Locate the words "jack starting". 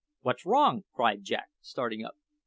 1.25-2.03